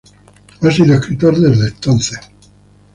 [0.61, 2.19] Ha sido escritor desde entonces.